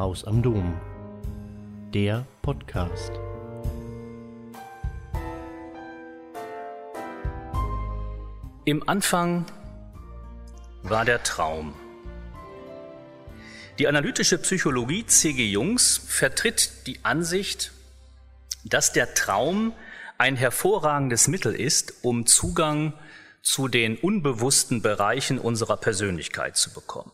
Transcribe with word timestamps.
Haus 0.00 0.24
am 0.24 0.40
Dom. 0.40 0.80
Der 1.92 2.26
Podcast. 2.40 3.12
Im 8.64 8.88
Anfang 8.88 9.44
war 10.82 11.04
der 11.04 11.22
Traum. 11.22 11.74
Die 13.78 13.86
analytische 13.88 14.38
Psychologie 14.38 15.04
C.G. 15.04 15.46
Jungs 15.50 15.98
vertritt 15.98 16.86
die 16.86 17.04
Ansicht, 17.04 17.70
dass 18.64 18.94
der 18.94 19.12
Traum 19.12 19.74
ein 20.16 20.34
hervorragendes 20.34 21.28
Mittel 21.28 21.54
ist, 21.54 21.92
um 22.00 22.24
Zugang 22.24 22.94
zu 23.42 23.68
den 23.68 23.98
unbewussten 23.98 24.80
Bereichen 24.80 25.38
unserer 25.38 25.76
Persönlichkeit 25.76 26.56
zu 26.56 26.72
bekommen. 26.72 27.12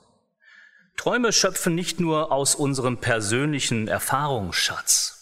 Träume 0.96 1.32
schöpfen 1.32 1.74
nicht 1.74 2.00
nur 2.00 2.32
aus 2.32 2.54
unserem 2.54 2.98
persönlichen 2.98 3.86
Erfahrungsschatz. 3.86 5.16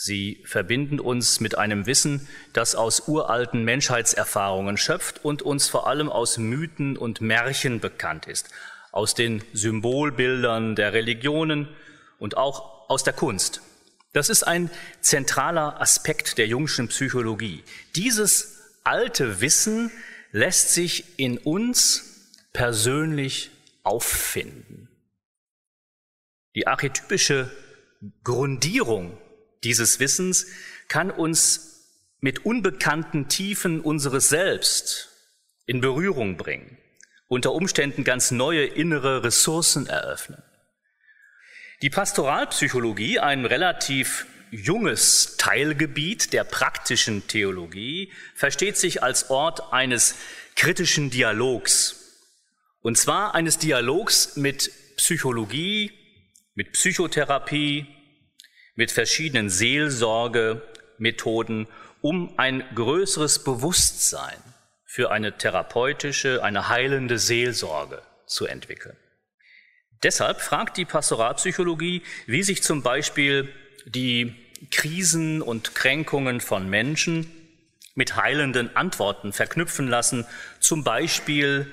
Sie 0.00 0.44
verbinden 0.46 1.00
uns 1.00 1.40
mit 1.40 1.58
einem 1.58 1.86
Wissen, 1.86 2.28
das 2.52 2.74
aus 2.74 3.08
uralten 3.08 3.64
Menschheitserfahrungen 3.64 4.76
schöpft 4.76 5.24
und 5.24 5.42
uns 5.42 5.68
vor 5.68 5.88
allem 5.88 6.08
aus 6.08 6.38
Mythen 6.38 6.96
und 6.96 7.20
Märchen 7.20 7.80
bekannt 7.80 8.26
ist, 8.26 8.48
aus 8.92 9.14
den 9.14 9.42
Symbolbildern 9.52 10.76
der 10.76 10.92
Religionen 10.92 11.68
und 12.18 12.36
auch 12.36 12.88
aus 12.88 13.02
der 13.02 13.12
Kunst. 13.12 13.60
Das 14.12 14.30
ist 14.30 14.44
ein 14.44 14.70
zentraler 15.00 15.80
Aspekt 15.80 16.38
der 16.38 16.46
jungschen 16.46 16.88
Psychologie. 16.88 17.62
Dieses 17.96 18.60
alte 18.84 19.40
Wissen 19.40 19.90
lässt 20.32 20.70
sich 20.70 21.18
in 21.18 21.38
uns 21.38 22.30
persönlich 22.52 23.50
auffinden. 23.82 24.88
Die 26.54 26.66
archetypische 26.66 27.50
Grundierung 28.24 29.18
dieses 29.64 30.00
Wissens 30.00 30.46
kann 30.88 31.10
uns 31.10 31.68
mit 32.20 32.44
unbekannten 32.44 33.28
Tiefen 33.28 33.80
unseres 33.80 34.28
Selbst 34.28 35.10
in 35.66 35.80
Berührung 35.80 36.36
bringen, 36.36 36.78
unter 37.28 37.52
Umständen 37.52 38.04
ganz 38.04 38.30
neue 38.30 38.64
innere 38.64 39.22
Ressourcen 39.22 39.86
eröffnen. 39.86 40.42
Die 41.82 41.90
Pastoralpsychologie, 41.90 43.20
ein 43.20 43.44
relativ 43.44 44.26
junges 44.50 45.36
Teilgebiet 45.36 46.32
der 46.32 46.44
praktischen 46.44 47.28
Theologie, 47.28 48.12
versteht 48.34 48.76
sich 48.76 49.02
als 49.02 49.30
Ort 49.30 49.72
eines 49.72 50.16
kritischen 50.56 51.10
Dialogs. 51.10 51.97
Und 52.80 52.96
zwar 52.96 53.34
eines 53.34 53.58
Dialogs 53.58 54.36
mit 54.36 54.70
Psychologie, 54.96 55.92
mit 56.54 56.72
Psychotherapie, 56.72 57.86
mit 58.74 58.90
verschiedenen 58.92 59.50
Seelsorgemethoden, 59.50 61.66
um 62.00 62.38
ein 62.38 62.64
größeres 62.74 63.44
Bewusstsein 63.44 64.38
für 64.84 65.10
eine 65.10 65.36
therapeutische, 65.36 66.42
eine 66.42 66.68
heilende 66.68 67.18
Seelsorge 67.18 68.00
zu 68.26 68.46
entwickeln. 68.46 68.96
Deshalb 70.02 70.40
fragt 70.40 70.76
die 70.76 70.84
Pastoralpsychologie, 70.84 72.02
wie 72.26 72.42
sich 72.44 72.62
zum 72.62 72.82
Beispiel 72.82 73.52
die 73.84 74.34
Krisen 74.70 75.42
und 75.42 75.74
Kränkungen 75.74 76.40
von 76.40 76.70
Menschen 76.70 77.30
mit 77.94 78.16
heilenden 78.16 78.76
Antworten 78.76 79.32
verknüpfen 79.32 79.88
lassen, 79.88 80.24
zum 80.60 80.84
Beispiel 80.84 81.72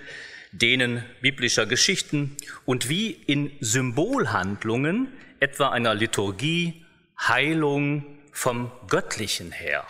denen 0.61 1.03
biblischer 1.21 1.65
Geschichten 1.65 2.37
und 2.65 2.89
wie 2.89 3.11
in 3.11 3.51
Symbolhandlungen, 3.59 5.11
etwa 5.39 5.69
einer 5.69 5.93
Liturgie, 5.93 6.85
Heilung 7.19 8.05
vom 8.31 8.71
Göttlichen 8.87 9.51
her 9.51 9.85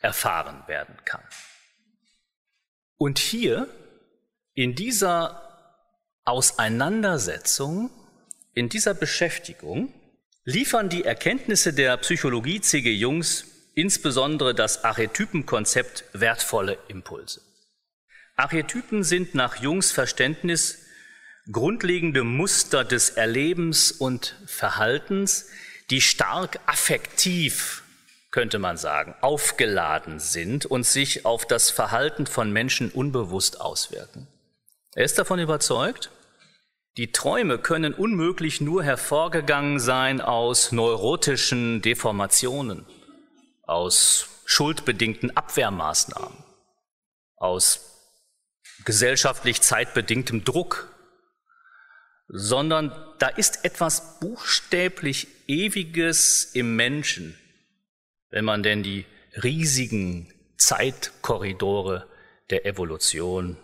erfahren 0.00 0.62
werden 0.66 0.96
kann. 1.04 1.22
Und 2.96 3.18
hier 3.18 3.68
in 4.54 4.74
dieser 4.74 5.50
Auseinandersetzung, 6.24 7.90
in 8.54 8.68
dieser 8.68 8.94
Beschäftigung 8.94 9.92
liefern 10.44 10.88
die 10.88 11.04
Erkenntnisse 11.04 11.72
der 11.72 11.96
Psychologie 11.98 12.60
C.G. 12.60 12.92
Jungs, 12.92 13.46
insbesondere 13.74 14.54
das 14.54 14.84
Archetypenkonzept, 14.84 16.04
wertvolle 16.12 16.78
Impulse. 16.88 17.40
Archetypen 18.40 19.04
sind 19.04 19.34
nach 19.34 19.56
Jungs 19.56 19.92
Verständnis 19.92 20.86
grundlegende 21.52 22.24
Muster 22.24 22.84
des 22.84 23.10
Erlebens 23.10 23.92
und 23.92 24.34
Verhaltens, 24.46 25.50
die 25.90 26.00
stark 26.00 26.58
affektiv, 26.64 27.82
könnte 28.30 28.58
man 28.58 28.78
sagen, 28.78 29.14
aufgeladen 29.20 30.20
sind 30.20 30.64
und 30.64 30.86
sich 30.86 31.26
auf 31.26 31.46
das 31.46 31.70
Verhalten 31.70 32.26
von 32.26 32.50
Menschen 32.50 32.90
unbewusst 32.90 33.60
auswirken. 33.60 34.26
Er 34.94 35.04
ist 35.04 35.18
davon 35.18 35.38
überzeugt, 35.38 36.10
die 36.96 37.12
Träume 37.12 37.58
können 37.58 37.92
unmöglich 37.92 38.62
nur 38.62 38.82
hervorgegangen 38.82 39.78
sein 39.78 40.22
aus 40.22 40.72
neurotischen 40.72 41.82
Deformationen, 41.82 42.86
aus 43.64 44.28
schuldbedingten 44.46 45.36
Abwehrmaßnahmen, 45.36 46.38
aus 47.36 47.89
gesellschaftlich 48.84 49.60
zeitbedingtem 49.60 50.44
Druck, 50.44 50.88
sondern 52.28 52.92
da 53.18 53.28
ist 53.28 53.64
etwas 53.64 54.20
buchstäblich 54.20 55.28
Ewiges 55.46 56.44
im 56.54 56.76
Menschen, 56.76 57.36
wenn 58.30 58.44
man 58.44 58.62
denn 58.62 58.82
die 58.82 59.04
riesigen 59.42 60.32
Zeitkorridore 60.56 62.06
der 62.50 62.66
Evolution 62.66 63.56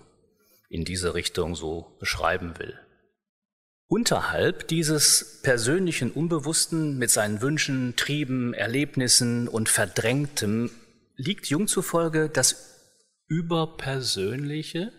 in 0.69 0.85
diese 0.85 1.15
Richtung 1.15 1.55
so 1.55 1.97
beschreiben 2.01 2.59
will. 2.59 2.79
Unterhalb 3.89 4.67
dieses 4.67 5.41
persönlichen 5.43 6.11
Unbewussten 6.11 6.99
mit 6.99 7.11
seinen 7.11 7.41
Wünschen, 7.41 7.95
Trieben, 7.95 8.53
Erlebnissen 8.53 9.47
und 9.47 9.69
Verdrängtem 9.69 10.71
liegt 11.15 11.47
Jung 11.47 11.69
zufolge 11.69 12.29
das 12.29 12.75
Überpersönliche, 13.29 14.93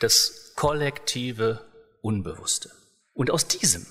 das 0.00 0.52
kollektive 0.56 1.64
Unbewusste. 2.02 2.70
Und 3.12 3.30
aus 3.30 3.48
diesem, 3.48 3.86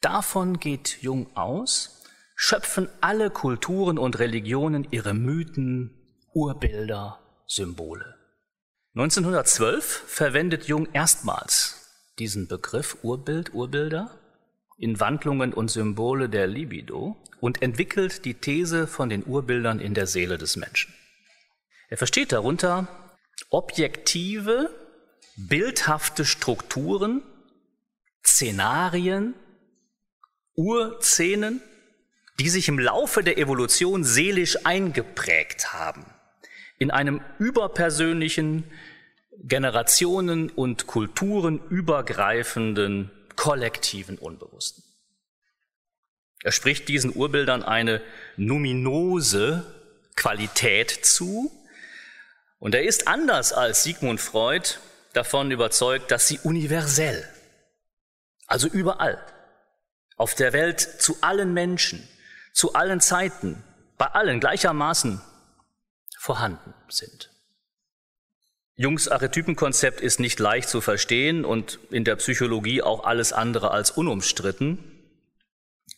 davon 0.00 0.58
geht 0.58 0.98
Jung 1.00 1.34
aus, 1.36 2.02
schöpfen 2.36 2.88
alle 3.00 3.30
Kulturen 3.30 3.98
und 3.98 4.18
Religionen 4.18 4.86
ihre 4.90 5.14
Mythen, 5.14 5.96
Urbilder, 6.32 7.18
Symbole. 7.46 8.14
1912 8.94 9.84
verwendet 10.06 10.64
Jung 10.64 10.88
erstmals 10.92 11.80
diesen 12.18 12.48
Begriff 12.48 12.98
Urbild, 13.02 13.54
Urbilder 13.54 14.18
in 14.78 15.00
Wandlungen 15.00 15.52
und 15.52 15.70
Symbole 15.70 16.28
der 16.28 16.46
Libido 16.46 17.16
und 17.40 17.62
entwickelt 17.62 18.24
die 18.24 18.34
These 18.34 18.86
von 18.86 19.08
den 19.08 19.26
Urbildern 19.26 19.80
in 19.80 19.94
der 19.94 20.06
Seele 20.06 20.38
des 20.38 20.56
Menschen. 20.56 20.94
Er 21.88 21.98
versteht 21.98 22.32
darunter 22.32 22.88
objektive, 23.50 24.70
bildhafte 25.48 26.24
Strukturen, 26.24 27.22
Szenarien, 28.24 29.34
Urszenen, 30.54 31.62
die 32.38 32.48
sich 32.48 32.68
im 32.68 32.78
Laufe 32.78 33.22
der 33.22 33.38
Evolution 33.38 34.04
seelisch 34.04 34.64
eingeprägt 34.64 35.72
haben, 35.72 36.04
in 36.78 36.90
einem 36.90 37.20
überpersönlichen, 37.38 38.64
Generationen 39.42 40.50
und 40.50 40.86
Kulturen 40.86 41.60
übergreifenden 41.70 43.10
kollektiven 43.36 44.18
Unbewussten. 44.18 44.84
Er 46.42 46.52
spricht 46.52 46.88
diesen 46.88 47.14
Urbildern 47.14 47.62
eine 47.62 48.02
numinose 48.36 49.64
Qualität 50.16 50.90
zu 50.90 51.50
und 52.58 52.74
er 52.74 52.82
ist 52.82 53.08
anders 53.08 53.54
als 53.54 53.82
Sigmund 53.82 54.20
Freud 54.20 54.78
davon 55.12 55.50
überzeugt, 55.50 56.10
dass 56.10 56.28
sie 56.28 56.38
universell, 56.42 57.28
also 58.46 58.68
überall, 58.68 59.18
auf 60.16 60.34
der 60.34 60.52
Welt 60.52 60.80
zu 60.80 61.16
allen 61.20 61.54
Menschen, 61.54 62.06
zu 62.52 62.74
allen 62.74 63.00
Zeiten, 63.00 63.62
bei 63.96 64.06
allen 64.06 64.40
gleichermaßen 64.40 65.20
vorhanden 66.18 66.74
sind. 66.88 67.30
Jungs 68.76 69.08
Archetypenkonzept 69.08 70.00
ist 70.00 70.20
nicht 70.20 70.38
leicht 70.38 70.68
zu 70.68 70.80
verstehen 70.80 71.44
und 71.44 71.78
in 71.90 72.04
der 72.04 72.16
Psychologie 72.16 72.82
auch 72.82 73.04
alles 73.04 73.32
andere 73.32 73.70
als 73.72 73.90
unumstritten, 73.90 74.78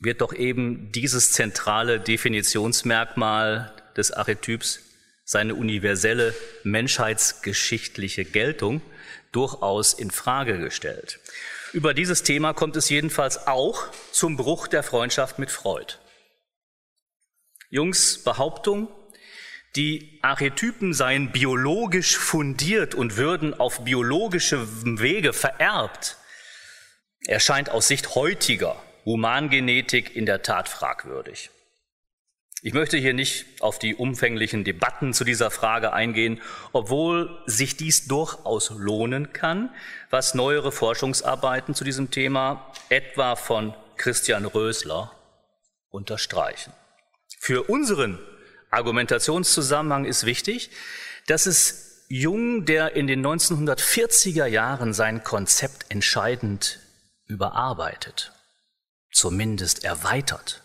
wird 0.01 0.21
doch 0.21 0.33
eben 0.33 0.91
dieses 0.91 1.31
zentrale 1.31 2.01
Definitionsmerkmal 2.01 3.73
des 3.97 4.11
Archetyps, 4.11 4.81
seine 5.25 5.55
universelle 5.55 6.35
menschheitsgeschichtliche 6.65 8.25
Geltung, 8.25 8.83
durchaus 9.33 9.95
in 9.95 10.11
Frage 10.11 10.59
gestellt. 10.59 11.21
Über 11.73 11.95
dieses 11.95 12.23
Thema 12.23 12.53
kommt 12.53 12.77
es 12.77 12.89
jedenfalls 12.89 13.47
auch 13.47 13.89
zum 14.13 14.37
Bruch 14.37 14.69
der 14.69 14.83
Freundschaft 14.83 15.39
mit 15.39 15.51
Freud. 15.51 15.95
Jungs 17.71 18.23
Behauptung, 18.23 18.89
die 19.75 20.19
Archetypen 20.21 20.93
seien 20.93 21.33
biologisch 21.33 22.19
fundiert 22.19 22.95
und 22.95 23.17
würden 23.17 23.59
auf 23.59 23.85
biologische 23.85 24.67
Wege 25.01 25.33
vererbt, 25.33 26.19
erscheint 27.27 27.71
aus 27.71 27.89
Sicht 27.89 28.15
heutiger 28.15 28.77
Humangenetik 29.07 30.15
in 30.15 30.27
der 30.27 30.43
Tat 30.43 30.69
fragwürdig. 30.69 31.51
Ich 32.65 32.75
möchte 32.75 32.97
hier 32.97 33.13
nicht 33.13 33.61
auf 33.61 33.81
die 33.81 33.97
umfänglichen 33.97 34.63
Debatten 34.63 35.13
zu 35.13 35.25
dieser 35.25 35.51
Frage 35.51 35.93
eingehen, 35.93 36.41
obwohl 36.73 37.43
sich 37.45 37.77
dies 37.77 38.07
durchaus 38.07 38.71
lohnen 38.71 39.33
kann, 39.33 39.75
was 40.11 40.35
neuere 40.35 40.71
Forschungsarbeiten 40.71 41.75
zu 41.75 41.83
diesem 41.83 42.13
Thema, 42.13 42.73
etwa 42.89 43.35
von 43.35 43.75
Christian 43.97 44.47
Rösler, 44.47 45.11
unterstreichen. 45.91 46.73
Für 47.41 47.65
unseren 47.65 48.21
Argumentationszusammenhang 48.71 50.05
ist 50.05 50.25
wichtig, 50.25 50.71
dass 51.27 51.47
es 51.47 52.05
Jung, 52.09 52.65
der 52.65 52.95
in 52.95 53.09
den 53.09 53.27
1940er 53.27 54.47
Jahren 54.47 54.93
sein 54.95 55.25
Konzept 55.25 55.87
entscheidend 55.89 56.79
überarbeitet, 57.27 58.31
zumindest 59.11 59.83
erweitert, 59.83 60.62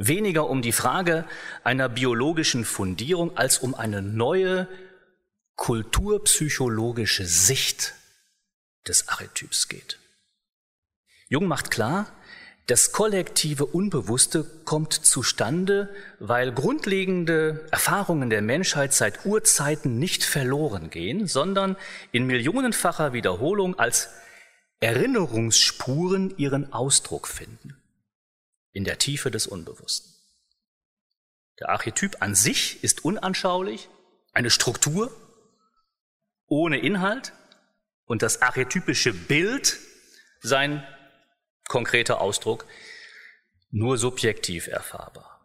weniger 0.00 0.48
um 0.48 0.62
die 0.62 0.72
Frage 0.72 1.26
einer 1.62 1.88
biologischen 1.88 2.64
Fundierung 2.64 3.36
als 3.36 3.58
um 3.58 3.74
eine 3.74 4.00
neue 4.00 4.66
kulturpsychologische 5.56 7.26
Sicht 7.26 7.92
des 8.88 9.08
Archetyps 9.08 9.68
geht. 9.68 9.98
Jung 11.28 11.46
macht 11.46 11.70
klar, 11.70 12.10
das 12.66 12.92
kollektive 12.92 13.66
Unbewusste 13.66 14.44
kommt 14.64 14.94
zustande, 14.94 15.90
weil 16.18 16.52
grundlegende 16.52 17.66
Erfahrungen 17.70 18.30
der 18.30 18.42
Menschheit 18.42 18.94
seit 18.94 19.26
Urzeiten 19.26 19.98
nicht 19.98 20.24
verloren 20.24 20.88
gehen, 20.88 21.26
sondern 21.26 21.76
in 22.10 22.26
millionenfacher 22.26 23.12
Wiederholung 23.12 23.78
als 23.78 24.08
Erinnerungsspuren 24.78 26.38
ihren 26.38 26.72
Ausdruck 26.72 27.28
finden 27.28 27.79
in 28.72 28.84
der 28.84 28.98
Tiefe 28.98 29.30
des 29.30 29.46
Unbewussten. 29.46 30.12
Der 31.58 31.68
Archetyp 31.68 32.16
an 32.20 32.34
sich 32.34 32.82
ist 32.82 33.04
unanschaulich, 33.04 33.88
eine 34.32 34.50
Struktur 34.50 35.14
ohne 36.46 36.78
Inhalt 36.78 37.32
und 38.04 38.22
das 38.22 38.42
archetypische 38.42 39.12
Bild 39.12 39.78
sein 40.40 40.86
konkreter 41.68 42.20
Ausdruck 42.20 42.66
nur 43.70 43.98
subjektiv 43.98 44.66
erfahrbar. 44.66 45.40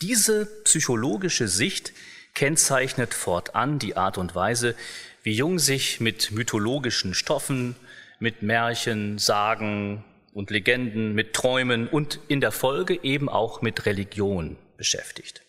Diese 0.00 0.46
psychologische 0.64 1.46
Sicht 1.46 1.92
kennzeichnet 2.34 3.14
fortan 3.14 3.78
die 3.78 3.96
Art 3.96 4.18
und 4.18 4.34
Weise, 4.34 4.74
wie 5.22 5.34
Jung 5.34 5.58
sich 5.58 6.00
mit 6.00 6.30
mythologischen 6.30 7.14
Stoffen, 7.14 7.76
mit 8.18 8.42
Märchen, 8.42 9.18
Sagen, 9.18 10.04
und 10.32 10.50
Legenden, 10.50 11.14
mit 11.14 11.34
Träumen 11.34 11.88
und 11.88 12.20
in 12.28 12.40
der 12.40 12.52
Folge 12.52 12.98
eben 13.02 13.28
auch 13.28 13.62
mit 13.62 13.86
Religion 13.86 14.56
beschäftigt. 14.76 15.42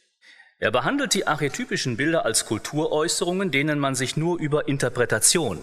Er 0.59 0.71
behandelt 0.71 1.13
die 1.13 1.25
archetypischen 1.25 1.97
Bilder 1.97 2.25
als 2.25 2.45
Kulturäußerungen, 2.45 3.51
denen 3.51 3.79
man 3.79 3.95
sich 3.95 4.15
nur 4.15 4.39
über 4.39 4.67
Interpretation 4.67 5.61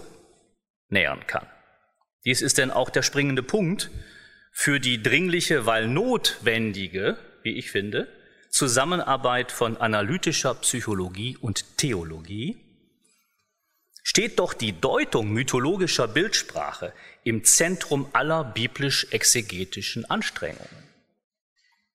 nähern 0.89 1.25
kann. 1.25 1.47
Dies 2.25 2.41
ist 2.41 2.57
denn 2.57 2.71
auch 2.71 2.89
der 2.89 3.01
springende 3.01 3.43
Punkt 3.43 3.89
für 4.51 4.79
die 4.79 5.01
dringliche, 5.01 5.65
weil 5.65 5.87
notwendige, 5.87 7.17
wie 7.43 7.57
ich 7.57 7.71
finde, 7.71 8.07
Zusammenarbeit 8.49 9.51
von 9.51 9.77
analytischer 9.77 10.55
Psychologie 10.55 11.37
und 11.39 11.77
Theologie, 11.77 12.68
steht 14.03 14.39
doch 14.39 14.53
die 14.53 14.79
Deutung 14.79 15.31
mythologischer 15.31 16.07
Bildsprache 16.07 16.93
im 17.23 17.43
Zentrum 17.43 18.07
aller 18.13 18.43
biblisch-exegetischen 18.43 20.09
Anstrengungen. 20.09 20.89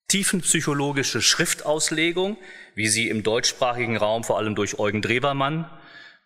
Tiefenpsychologische 0.09 1.23
Schriftauslegung, 1.23 2.37
wie 2.75 2.89
sie 2.89 3.09
im 3.09 3.23
deutschsprachigen 3.23 3.97
Raum 3.97 4.23
vor 4.23 4.39
allem 4.39 4.55
durch 4.55 4.79
Eugen 4.79 5.03
Drebermann 5.03 5.69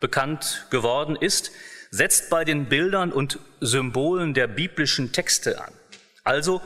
bekannt 0.00 0.66
geworden 0.70 1.16
ist, 1.16 1.52
setzt 1.90 2.28
bei 2.28 2.44
den 2.44 2.66
Bildern 2.66 3.12
und 3.12 3.38
Symbolen 3.60 4.34
der 4.34 4.46
biblischen 4.46 5.12
Texte 5.12 5.64
an. 5.64 5.72
Also 6.24 6.60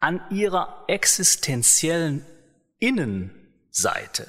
an 0.00 0.20
ihrer 0.30 0.84
existenziellen 0.88 2.24
Innenseite 2.78 4.26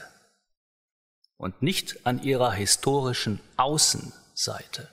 und 1.43 1.61
nicht 1.61 2.05
an 2.05 2.23
ihrer 2.23 2.51
historischen 2.51 3.39
Außenseite. 3.57 4.89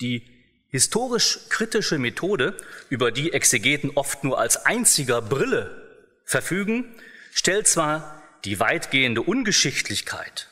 Die 0.00 0.22
historisch-kritische 0.68 1.98
Methode, 1.98 2.56
über 2.90 3.10
die 3.10 3.32
Exegeten 3.32 3.90
oft 3.96 4.22
nur 4.22 4.38
als 4.38 4.64
einziger 4.66 5.20
Brille 5.20 6.04
verfügen, 6.24 6.94
stellt 7.32 7.66
zwar 7.66 8.22
die 8.44 8.60
weitgehende 8.60 9.22
Ungeschichtlichkeit 9.22 10.48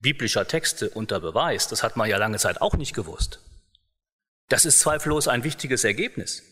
biblischer 0.00 0.46
Texte 0.46 0.90
unter 0.90 1.18
Beweis, 1.20 1.66
das 1.66 1.82
hat 1.82 1.96
man 1.96 2.08
ja 2.08 2.18
lange 2.18 2.38
Zeit 2.38 2.60
auch 2.60 2.74
nicht 2.74 2.94
gewusst. 2.94 3.40
Das 4.48 4.64
ist 4.64 4.80
zweifellos 4.80 5.28
ein 5.28 5.44
wichtiges 5.44 5.84
Ergebnis. 5.84 6.42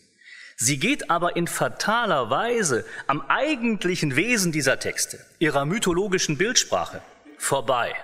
Sie 0.57 0.79
geht 0.79 1.09
aber 1.09 1.35
in 1.35 1.47
fataler 1.47 2.29
Weise 2.29 2.83
am 3.05 3.21
eigentlichen 3.21 4.15
Wesen 4.15 4.51
dieser 4.51 4.79
Texte, 4.79 5.23
ihrer 5.39 5.65
mythologischen 5.65 6.37
Bildsprache, 6.37 7.01
vorbei. 7.37 7.95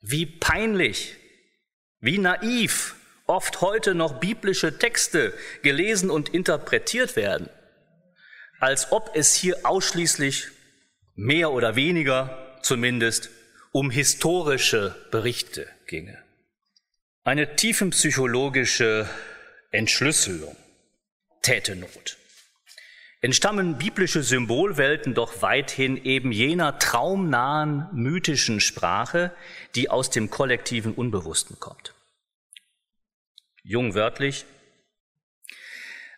Wie 0.00 0.26
peinlich, 0.26 1.16
wie 2.00 2.18
naiv 2.18 2.96
oft 3.26 3.60
heute 3.60 3.94
noch 3.94 4.20
biblische 4.20 4.78
Texte 4.78 5.32
gelesen 5.62 6.10
und 6.10 6.28
interpretiert 6.30 7.16
werden, 7.16 7.48
als 8.58 8.92
ob 8.92 9.14
es 9.14 9.34
hier 9.34 9.64
ausschließlich 9.64 10.48
mehr 11.14 11.52
oder 11.52 11.76
weniger 11.76 12.58
zumindest 12.62 13.30
um 13.70 13.90
historische 13.90 14.94
Berichte 15.10 15.68
ginge. 15.86 16.18
Eine 17.24 17.56
tiefenpsychologische 17.56 19.08
Entschlüsselung 19.70 20.56
täte 21.40 21.76
Not 21.76 22.18
entstammen 23.22 23.78
biblische 23.78 24.22
Symbolwelten 24.22 25.14
doch 25.14 25.42
weithin 25.42 25.96
eben 25.96 26.32
jener 26.32 26.78
traumnahen, 26.78 27.88
mythischen 27.92 28.60
Sprache, 28.60 29.32
die 29.76 29.88
aus 29.88 30.10
dem 30.10 30.28
kollektiven 30.28 30.92
Unbewussten 30.92 31.58
kommt. 31.58 31.94
Jungwörtlich, 33.62 34.44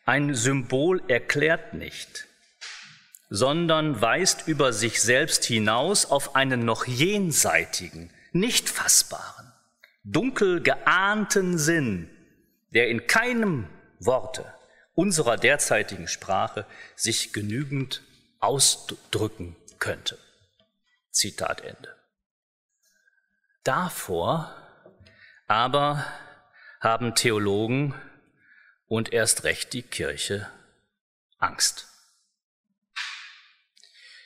ein 0.06 0.34
Symbol 0.34 1.02
erklärt 1.08 1.74
nicht, 1.74 2.26
sondern 3.28 4.00
weist 4.00 4.48
über 4.48 4.72
sich 4.72 5.02
selbst 5.02 5.44
hinaus 5.44 6.06
auf 6.06 6.34
einen 6.34 6.64
noch 6.64 6.86
jenseitigen, 6.86 8.10
nicht 8.32 8.68
fassbaren, 8.68 9.52
dunkel 10.04 10.62
geahnten 10.62 11.58
Sinn, 11.58 12.08
der 12.70 12.88
in 12.88 13.06
keinem 13.06 13.66
Worte 14.00 14.46
unserer 14.94 15.36
derzeitigen 15.36 16.08
Sprache 16.08 16.66
sich 16.96 17.32
genügend 17.32 18.02
ausdrücken 18.40 19.56
könnte. 19.78 20.18
Zitat 21.10 21.60
Ende. 21.60 21.94
Davor 23.62 24.54
aber 25.46 26.06
haben 26.80 27.14
Theologen 27.14 27.94
und 28.86 29.12
erst 29.12 29.44
recht 29.44 29.72
die 29.72 29.82
Kirche 29.82 30.48
Angst. 31.38 31.88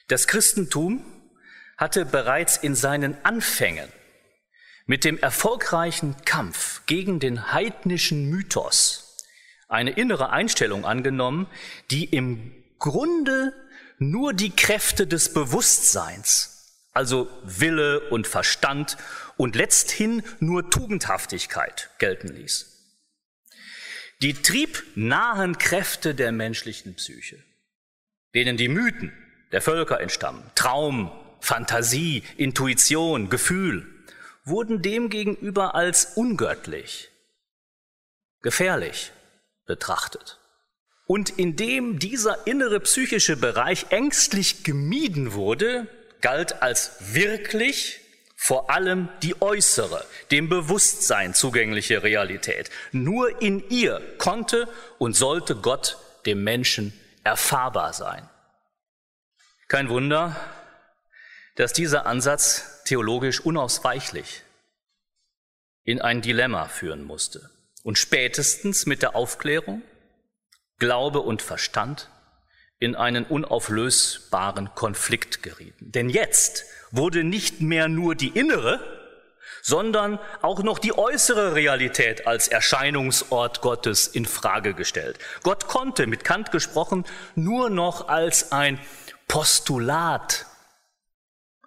Das 0.09 0.27
Christentum 0.27 1.05
hatte 1.77 2.05
bereits 2.05 2.57
in 2.57 2.75
seinen 2.75 3.25
Anfängen 3.25 3.89
mit 4.87 5.05
dem 5.05 5.19
erfolgreichen 5.19 6.17
Kampf 6.25 6.85
gegen 6.87 7.21
den 7.21 7.53
heidnischen 7.53 8.31
Mythos 8.31 9.08
eine 9.69 9.91
innere 9.91 10.31
Einstellung 10.31 10.85
angenommen, 10.85 11.47
die 11.91 12.05
im 12.05 12.53
Grunde 12.79 13.53
nur 13.99 14.33
die 14.33 14.51
Kräfte 14.51 15.07
des 15.07 15.33
Bewusstseins, 15.33 16.73
also 16.93 17.29
Wille 17.45 18.09
und 18.11 18.27
Verstand 18.27 18.97
und 19.37 19.55
letzthin 19.55 20.23
nur 20.41 20.71
Tugendhaftigkeit 20.71 21.91
gelten 21.99 22.29
ließ. 22.29 22.75
Die 24.23 24.35
triebnahen 24.35 25.59
Kräfte 25.59 26.15
der 26.15 26.33
menschlichen 26.33 26.95
Psyche, 26.95 27.43
denen 28.35 28.57
die 28.57 28.69
Mythen 28.69 29.13
der 29.53 29.63
Völker 29.63 30.01
entstammen, 30.01 30.43
Traum, 30.55 31.13
Fantasie, 31.41 32.25
Intuition, 32.37 33.31
Gefühl, 33.31 33.87
wurden 34.45 34.83
demgegenüber 34.83 35.75
als 35.75 36.17
ungöttlich, 36.17 37.11
gefährlich 38.43 39.13
betrachtet. 39.69 40.39
Und 41.07 41.39
indem 41.39 42.01
dieser 42.01 42.47
innere 42.49 42.81
psychische 42.81 43.37
Bereich 43.37 43.87
ängstlich 43.91 44.65
gemieden 44.65 45.33
wurde, 45.33 45.87
galt 46.21 46.61
als 46.63 47.15
wirklich 47.15 48.01
vor 48.37 48.71
allem 48.71 49.09
die 49.23 49.41
äußere, 49.41 50.05
dem 50.31 50.49
Bewusstsein 50.49 51.35
zugängliche 51.35 52.03
Realität. 52.03 52.71
Nur 52.93 53.41
in 53.41 53.69
ihr 53.71 54.01
konnte 54.19 54.69
und 54.99 55.15
sollte 55.15 55.57
Gott 55.57 55.97
dem 56.27 56.45
Menschen 56.45 56.93
erfahrbar 57.25 57.93
sein. 57.93 58.29
Kein 59.67 59.89
Wunder, 59.89 60.37
dass 61.57 61.73
dieser 61.73 62.07
Ansatz 62.07 62.85
theologisch 62.85 63.41
unausweichlich 63.41 64.43
in 65.85 66.01
ein 66.01 66.23
Dilemma 66.23 66.67
führen 66.67 67.03
musste. 67.05 67.51
Und 67.89 67.97
spätestens 67.97 68.85
mit 68.85 69.01
der 69.01 69.17
Aufklärung, 69.17 69.81
Glaube 70.79 71.21
und 71.21 71.41
Verstand 71.41 72.11
in 72.79 72.95
einen 72.95 73.25
unauflösbaren 73.25 74.75
Konflikt 74.75 75.43
gerieten. 75.43 75.91
Denn 75.91 76.11
jetzt 76.11 76.67
wurde 76.91 77.25
nicht 77.25 77.63
mehr 77.63 77.89
nur 77.89 78.15
die 78.15 78.29
innere, 78.29 78.79
sondern 79.63 80.19
auch 80.43 80.63
noch 80.63 80.79
die 80.79 80.99
äußere 80.99 81.55
Realität 81.55 82.27
als 82.27 82.49
Erscheinungsort 82.49 83.63
Gottes 83.63 84.07
in 84.07 84.27
Frage 84.27 84.75
gestellt. 84.75 85.19
Gott 85.43 85.67
konnte, 85.67 86.07
mit 86.07 86.25
Kant 86.25 86.51
gesprochen, 86.51 87.07
nur 87.37 87.71
noch 87.71 88.09
als 88.09 88.53
ein 88.53 88.79
Postulat 89.29 90.45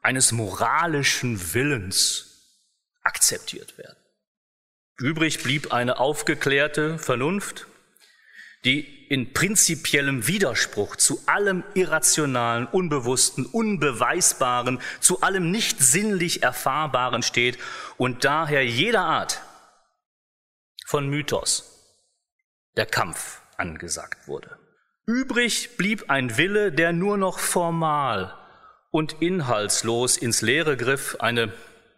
eines 0.04 0.34
moralischen 0.34 1.56
Willens 1.56 2.46
akzeptiert 3.02 3.80
werden. 3.80 4.01
Übrig 5.02 5.42
blieb 5.42 5.74
eine 5.74 6.00
aufgeklärte 6.00 7.00
Vernunft, 7.00 7.66
die 8.64 9.08
in 9.10 9.34
prinzipiellem 9.34 10.28
Widerspruch 10.28 10.96
zu 10.96 11.20
allem 11.26 11.64
Irrationalen, 11.74 12.68
Unbewussten, 12.68 13.48
Unbeweisbaren, 13.48 14.80
zu 15.00 15.22
allem 15.22 15.50
nicht 15.50 15.80
sinnlich 15.80 16.44
Erfahrbaren 16.44 17.24
steht 17.24 17.58
und 17.98 18.24
daher 18.24 18.64
jeder 18.64 19.02
Art 19.02 19.42
von 20.86 21.10
Mythos 21.10 21.98
der 22.78 22.86
Kampf 22.86 23.42
angesagt 23.58 24.28
wurde. 24.28 24.58
Übrig 25.08 25.78
blieb 25.78 26.10
ein 26.12 26.38
Wille, 26.38 26.72
der 26.72 26.94
nur 26.94 27.18
noch 27.18 27.40
formal 27.40 28.38
und 28.92 29.22
inhaltslos 29.22 30.16
ins 30.16 30.42
Leere 30.42 30.78
griff, 30.78 31.18
eine 31.20 31.52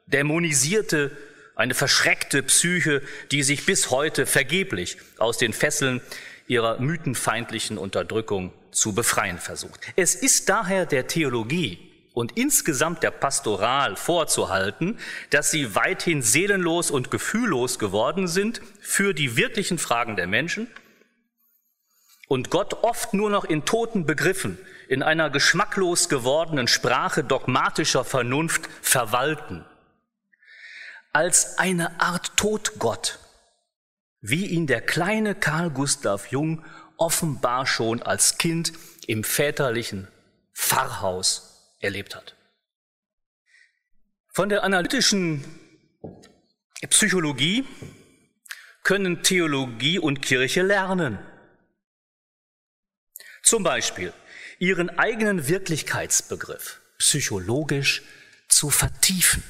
dämonisierte, 0.08 1.12
eine 1.56 1.74
verschreckte 1.74 2.44
Psyche, 2.44 3.02
die 3.32 3.44
sich 3.44 3.66
bis 3.66 3.92
heute 3.92 4.26
vergeblich 4.26 4.98
aus 5.18 5.38
den 5.38 5.54
Fesseln 5.54 6.02
ihrer 6.48 6.80
mythenfeindlichen 6.80 7.78
Unterdrückung 7.78 8.54
zu 8.72 8.94
befreien 8.94 9.38
versucht. 9.38 9.82
Es 9.96 10.16
ist 10.16 10.50
daher 10.50 10.86
der 10.86 11.08
Theologie 11.08 11.92
und 12.14 12.38
insgesamt 12.38 13.04
der 13.04 13.12
Pastoral 13.12 13.96
vorzuhalten, 13.96 15.00
dass 15.30 15.52
sie 15.52 15.76
weithin 15.76 16.22
seelenlos 16.22 16.92
und 16.92 17.12
gefühllos 17.12 17.80
geworden 17.80 18.28
sind 18.28 18.62
für 18.82 19.14
die 19.14 19.36
wirklichen 19.36 19.78
Fragen 19.78 20.16
der 20.16 20.28
Menschen 20.28 20.68
und 22.28 22.50
Gott 22.50 22.84
oft 22.84 23.14
nur 23.14 23.30
noch 23.30 23.46
in 23.46 23.66
toten 23.66 24.06
Begriffen, 24.06 24.58
in 24.88 25.04
einer 25.04 25.30
geschmacklos 25.30 26.10
gewordenen 26.10 26.68
Sprache 26.68 27.24
dogmatischer 27.24 28.04
Vernunft 28.04 28.70
verwalten. 28.82 29.66
Als 31.14 31.58
eine 31.58 32.02
Art 32.02 32.36
Todgott 32.38 33.20
wie 34.24 34.48
ihn 34.48 34.68
der 34.68 34.82
kleine 34.82 35.36
Karl 35.36 35.70
Gustav 35.70 36.32
Jung 36.32 36.66
offenbar 36.98 37.68
schon 37.68 38.02
als 38.02 38.38
Kind 38.38 38.72
im 39.06 39.26
väterlichen 39.26 40.08
Pfarrhaus 40.54 41.76
erlebt 41.82 42.16
hat. 42.16 42.36
Von 44.34 44.48
der 44.48 44.64
analytischen 44.64 45.44
Psychologie 46.90 47.68
können 48.84 49.24
Theologie 49.24 50.00
und 50.00 50.22
Kirche 50.22 50.62
lernen. 50.62 51.20
Zum 53.44 53.64
Beispiel 53.64 54.14
ihren 54.58 54.90
eigenen 54.90 55.50
Wirklichkeitsbegriff 55.50 56.80
psychologisch 56.98 58.04
zu 58.48 58.70
vertiefen. 58.70 59.44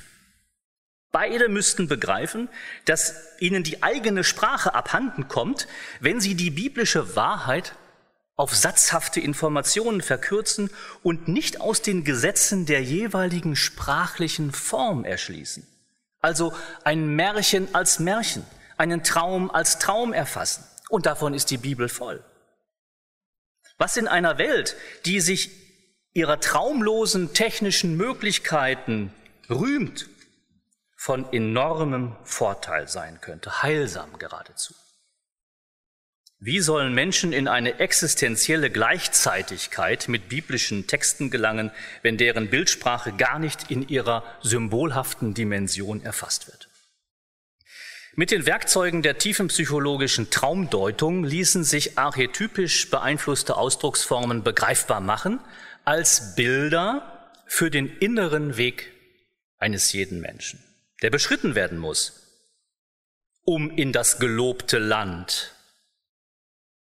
Beide 1.14 1.48
müssten 1.48 1.88
begreifen, 1.88 2.50
dass 2.86 3.14
ihnen 3.38 3.62
die 3.62 3.84
eigene 3.84 4.24
Sprache 4.24 4.74
abhanden 4.74 5.28
kommt, 5.28 5.68
wenn 6.00 6.20
sie 6.20 6.34
die 6.34 6.50
biblische 6.50 7.16
Wahrheit 7.16 7.76
auf 8.36 8.56
satzhafte 8.56 9.20
Informationen 9.20 10.02
verkürzen 10.02 10.72
und 11.04 11.28
nicht 11.28 11.62
aus 11.62 11.84
den 11.84 12.04
Gesetzen 12.04 12.66
der 12.66 12.82
jeweiligen 12.82 13.56
sprachlichen 13.56 14.52
Form 14.52 15.06
erschließen. 15.06 15.68
Also 16.20 16.52
ein 16.84 17.16
Märchen 17.16 17.76
als 17.76 18.00
Märchen, 18.00 18.44
einen 18.78 19.04
Traum 19.04 19.52
als 19.52 19.78
Traum 19.78 20.14
erfassen. 20.14 20.64
Und 20.90 21.06
davon 21.06 21.36
ist 21.36 21.52
die 21.52 21.58
Bibel 21.58 21.90
voll. 21.90 22.24
Was 23.78 23.98
in 23.98 24.08
einer 24.08 24.40
Welt, 24.40 24.76
die 25.06 25.20
sich 25.20 25.52
ihrer 26.14 26.40
traumlosen 26.40 27.34
technischen 27.34 27.98
Möglichkeiten 27.98 29.14
rühmt 29.48 30.10
von 31.04 31.34
enormem 31.34 32.16
Vorteil 32.24 32.88
sein 32.88 33.20
könnte, 33.20 33.62
heilsam 33.62 34.18
geradezu. 34.20 34.74
Wie 36.40 36.62
sollen 36.62 36.94
Menschen 36.94 37.34
in 37.34 37.50
eine 37.50 37.82
existenzielle 37.82 38.70
Gleichzeitigkeit 38.70 40.08
mit 40.08 40.30
biblischen 40.30 40.88
Texten 40.88 41.30
gelangen, 41.30 41.72
wenn 42.04 42.18
deren 42.18 42.50
Bildsprache 42.50 43.12
gar 43.12 43.38
nicht 43.38 43.70
in 43.70 43.86
ihrer 43.86 44.24
symbolhaften 44.44 45.34
Dimension 45.34 46.02
erfasst 46.02 46.48
wird? 46.48 46.70
Mit 48.16 48.32
den 48.32 48.46
Werkzeugen 48.46 49.02
der 49.02 49.18
tiefen 49.18 49.50
psychologischen 49.50 50.30
Traumdeutung 50.30 51.26
ließen 51.26 51.66
sich 51.66 51.98
archetypisch 51.98 52.90
beeinflusste 52.90 53.58
Ausdrucksformen 53.58 54.42
begreifbar 54.44 55.02
machen 55.02 55.42
als 55.84 56.36
Bilder 56.36 57.30
für 57.46 57.70
den 57.70 57.90
inneren 57.90 58.56
Weg 58.56 58.94
eines 59.58 59.92
jeden 59.92 60.22
Menschen 60.22 60.64
der 61.04 61.10
beschritten 61.10 61.54
werden 61.54 61.78
muss, 61.78 62.24
um 63.44 63.70
in 63.70 63.92
das 63.92 64.20
gelobte 64.20 64.80
Land, 64.80 65.54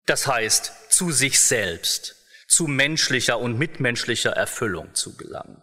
das 0.07 0.27
heißt 0.27 0.73
zu 0.91 1.11
sich 1.11 1.41
selbst, 1.41 2.15
zu 2.47 2.67
menschlicher 2.67 3.41
und 3.41 3.59
mitmenschlicher 3.59 4.31
Erfüllung 4.31 4.95
zu 4.95 5.17
gelangen. 5.17 5.63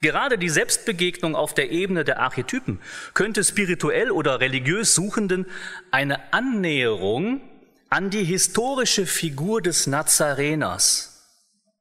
Gerade 0.00 0.38
die 0.38 0.48
Selbstbegegnung 0.48 1.36
auf 1.36 1.52
der 1.52 1.70
Ebene 1.70 2.04
der 2.04 2.20
Archetypen 2.20 2.80
könnte 3.12 3.44
spirituell 3.44 4.10
oder 4.10 4.40
religiös 4.40 4.94
Suchenden 4.94 5.44
eine 5.90 6.32
Annäherung 6.32 7.42
an 7.90 8.08
die 8.08 8.24
historische 8.24 9.04
Figur 9.04 9.60
des 9.60 9.86
Nazareners 9.86 11.09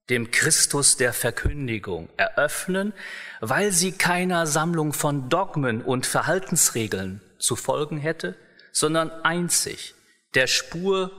dem 0.09 0.31
Christus 0.31 0.97
der 0.97 1.13
Verkündigung 1.13 2.09
eröffnen, 2.17 2.93
weil 3.41 3.71
sie 3.71 3.91
keiner 3.91 4.47
Sammlung 4.47 4.93
von 4.93 5.29
Dogmen 5.29 5.81
und 5.81 6.05
Verhaltensregeln 6.05 7.21
zu 7.37 7.55
folgen 7.55 7.97
hätte, 7.97 8.35
sondern 8.71 9.11
einzig 9.23 9.93
der 10.33 10.47
Spur 10.47 11.11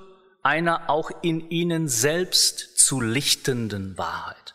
einer 0.42 0.88
auch 0.88 1.10
in 1.22 1.50
ihnen 1.50 1.88
selbst 1.88 2.78
zu 2.78 3.00
lichtenden 3.00 3.98
Wahrheit. 3.98 4.54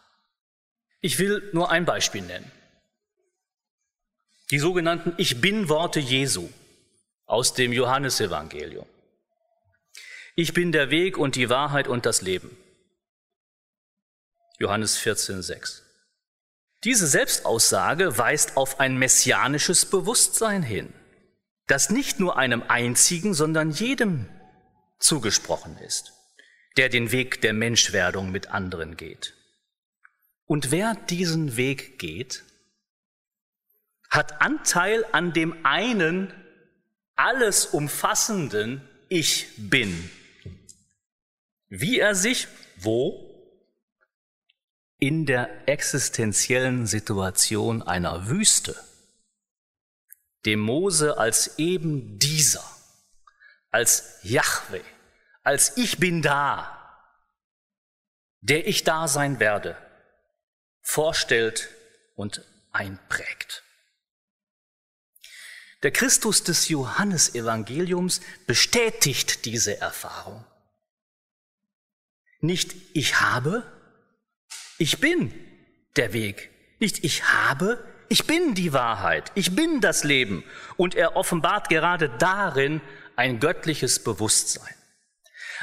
Ich 1.01 1.19
will 1.19 1.49
nur 1.53 1.71
ein 1.71 1.85
Beispiel 1.85 2.23
nennen. 2.23 2.51
Die 4.51 4.59
sogenannten 4.59 5.13
Ich 5.17 5.41
bin 5.41 5.69
Worte 5.69 5.99
Jesu 5.99 6.49
aus 7.25 7.53
dem 7.53 7.71
Johannesevangelium. 7.71 8.85
Ich 10.35 10.53
bin 10.53 10.71
der 10.71 10.89
Weg 10.89 11.17
und 11.17 11.35
die 11.35 11.49
Wahrheit 11.49 11.87
und 11.87 12.05
das 12.05 12.21
Leben. 12.21 12.55
Johannes 14.59 14.97
14, 14.97 15.41
6. 15.41 15.83
Diese 16.83 17.07
Selbstaussage 17.07 18.17
weist 18.17 18.57
auf 18.57 18.79
ein 18.79 18.97
messianisches 18.97 19.85
Bewusstsein 19.85 20.63
hin, 20.63 20.93
das 21.67 21.89
nicht 21.89 22.19
nur 22.19 22.37
einem 22.37 22.63
einzigen, 22.67 23.33
sondern 23.33 23.71
jedem 23.71 24.29
zugesprochen 24.99 25.77
ist, 25.79 26.13
der 26.77 26.89
den 26.89 27.11
Weg 27.11 27.41
der 27.41 27.53
Menschwerdung 27.53 28.31
mit 28.31 28.51
anderen 28.51 28.97
geht. 28.97 29.33
Und 30.45 30.71
wer 30.71 30.95
diesen 30.95 31.57
Weg 31.57 31.97
geht, 31.97 32.43
hat 34.09 34.41
Anteil 34.41 35.05
an 35.11 35.33
dem 35.33 35.65
einen 35.65 36.31
alles 37.15 37.65
umfassenden 37.65 38.87
Ich 39.09 39.47
bin. 39.57 40.09
Wie 41.67 41.99
er 41.99 42.15
sich 42.15 42.47
wo 42.77 43.34
in 44.97 45.25
der 45.25 45.67
existenziellen 45.67 46.87
Situation 46.87 47.81
einer 47.81 48.27
Wüste 48.27 48.75
dem 50.45 50.59
Mose 50.59 51.17
als 51.17 51.57
eben 51.57 52.19
dieser, 52.19 52.63
als 53.71 54.19
Yahweh, 54.21 54.83
als 55.43 55.75
ich 55.77 55.97
bin 55.97 56.21
da, 56.21 56.71
der 58.41 58.67
ich 58.67 58.83
da 58.83 59.07
sein 59.07 59.39
werde, 59.39 59.75
vorstellt 60.81 61.69
und 62.15 62.43
einprägt. 62.71 63.63
Der 65.81 65.91
Christus 65.91 66.43
des 66.43 66.69
Johannesevangeliums 66.69 68.21
bestätigt 68.47 69.45
diese 69.45 69.79
Erfahrung. 69.79 70.45
Nicht 72.39 72.75
ich 72.93 73.19
habe, 73.21 73.63
ich 74.77 74.99
bin 74.99 75.33
der 75.95 76.13
Weg. 76.13 76.51
Nicht 76.79 77.03
ich 77.03 77.23
habe, 77.23 77.83
ich 78.09 78.27
bin 78.27 78.53
die 78.53 78.73
Wahrheit, 78.73 79.31
ich 79.35 79.55
bin 79.55 79.81
das 79.81 80.03
Leben. 80.03 80.43
Und 80.77 80.95
er 80.95 81.15
offenbart 81.15 81.69
gerade 81.69 82.09
darin 82.09 82.81
ein 83.15 83.39
göttliches 83.39 84.03
Bewusstsein. 84.03 84.73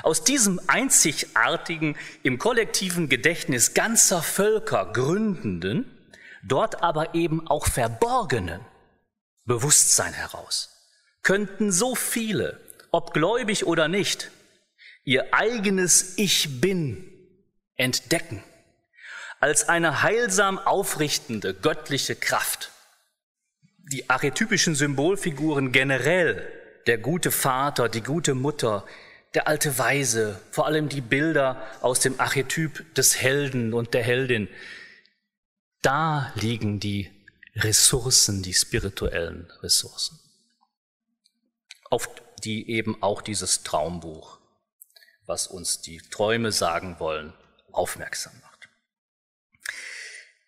Aus 0.02 0.24
diesem 0.24 0.60
einzigartigen, 0.68 1.96
im 2.22 2.38
kollektiven 2.38 3.08
Gedächtnis 3.08 3.74
ganzer 3.74 4.22
Völker 4.22 4.90
gründenden, 4.92 5.98
dort 6.42 6.82
aber 6.82 7.14
eben 7.14 7.46
auch 7.46 7.66
verborgenen 7.66 8.60
Bewusstsein 9.44 10.14
heraus, 10.14 10.70
könnten 11.22 11.70
so 11.70 11.94
viele, 11.94 12.60
ob 12.90 13.12
gläubig 13.12 13.66
oder 13.66 13.88
nicht, 13.88 14.30
ihr 15.04 15.34
eigenes 15.34 16.16
Ich 16.16 16.60
bin 16.60 17.12
entdecken 17.76 18.42
als 19.42 19.68
eine 19.68 20.02
heilsam 20.02 20.60
aufrichtende 20.60 21.52
göttliche 21.52 22.14
Kraft. 22.14 22.70
Die 23.90 24.08
archetypischen 24.08 24.76
Symbolfiguren 24.76 25.72
generell, 25.72 26.48
der 26.86 26.96
gute 26.98 27.32
Vater, 27.32 27.88
die 27.88 28.02
gute 28.02 28.34
Mutter, 28.34 28.86
der 29.34 29.48
alte 29.48 29.76
Weise, 29.78 30.40
vor 30.52 30.66
allem 30.66 30.88
die 30.88 31.00
Bilder 31.00 31.60
aus 31.80 31.98
dem 31.98 32.20
Archetyp 32.20 32.94
des 32.94 33.20
Helden 33.20 33.74
und 33.74 33.94
der 33.94 34.04
Heldin, 34.04 34.48
da 35.82 36.32
liegen 36.36 36.78
die 36.78 37.10
Ressourcen, 37.56 38.44
die 38.44 38.54
spirituellen 38.54 39.50
Ressourcen, 39.60 40.20
auf 41.90 42.08
die 42.44 42.70
eben 42.70 43.02
auch 43.02 43.20
dieses 43.20 43.64
Traumbuch, 43.64 44.38
was 45.26 45.48
uns 45.48 45.80
die 45.80 45.98
Träume 45.98 46.52
sagen 46.52 47.00
wollen, 47.00 47.32
aufmerksam 47.72 48.34
macht. 48.40 48.51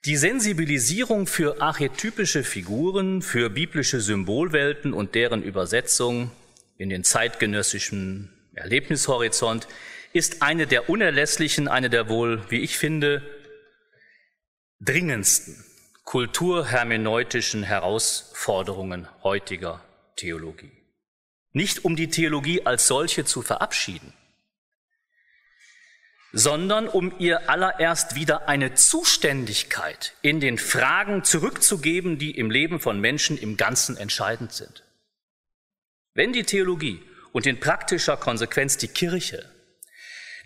Die 0.05 0.17
Sensibilisierung 0.17 1.27
für 1.27 1.63
archetypische 1.63 2.45
Figuren, 2.45 3.23
für 3.23 3.49
biblische 3.49 4.03
Symbolwelten 4.03 4.93
und 4.93 5.15
deren 5.15 5.43
Übersetzung 5.43 6.31
in 6.77 6.91
den 6.91 7.05
zeitgenössischen 7.05 8.31
Erlebnishorizont 8.53 9.67
ist 10.13 10.43
eine 10.43 10.67
der 10.67 10.91
unerlässlichen, 10.91 11.69
eine 11.69 11.89
der 11.89 12.11
wohl, 12.11 12.43
wie 12.51 12.61
ich 12.61 12.77
finde, 12.77 13.23
dringendsten 14.79 15.65
kulturhermeneutischen 16.05 17.63
Herausforderungen 17.63 19.09
heutiger 19.23 19.83
Theologie. 20.17 20.73
Nicht 21.53 21.87
um 21.87 21.97
die 21.97 22.09
Theologie 22.09 22.67
als 22.67 22.87
solche 22.87 23.25
zu 23.25 23.41
verabschieden, 23.41 24.13
sondern 26.37 26.89
um 26.89 27.15
ihr 27.21 27.49
allererst 27.49 28.17
wieder 28.17 28.49
eine 28.49 28.75
Zuständigkeit 28.75 30.15
in 30.21 30.41
den 30.41 30.59
Fragen 30.59 31.23
zurückzugeben, 31.23 32.19
die 32.19 32.33
im 32.33 32.51
Leben 32.51 32.81
von 32.81 33.01
Menschen 33.01 33.39
im 33.39 33.57
Ganzen 33.57 33.97
entscheidend 33.97 34.53
sind. 34.53 34.83
Wenn 36.13 36.33
die 36.33 36.43
Theologie 36.43 37.01
und 37.33 37.47
in 37.47 37.61
praktischer 37.61 38.17
Konsequenz 38.17 38.77
die 38.77 38.89
Kirche 38.89 39.49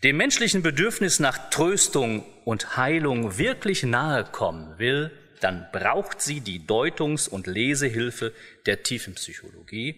dem 0.04 0.16
menschlichen 0.16 0.62
Bedürfnis 0.62 1.18
nach 1.20 1.50
Tröstung 1.50 2.24
und 2.44 2.76
Heilung 2.76 3.38
wirklich 3.38 3.82
nahe 3.82 4.24
kommen 4.24 4.78
will, 4.78 5.10
dann 5.40 5.66
braucht 5.72 6.20
sie 6.20 6.40
die 6.40 6.60
Deutungs- 6.66 7.28
und 7.28 7.46
Lesehilfe 7.46 8.32
der 8.66 8.82
Tiefenpsychologie 8.82 9.96